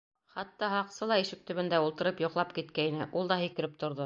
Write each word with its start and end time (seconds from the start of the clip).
Хатта 0.35 0.69
һаҡсы 0.71 1.09
ла 1.11 1.17
ишек 1.25 1.45
төбөндә 1.51 1.83
ултырып 1.85 2.25
йоҡлап 2.27 2.57
киткәйне, 2.61 3.11
ул 3.23 3.33
да 3.35 3.43
һикереп 3.45 3.83
торҙо. 3.85 3.99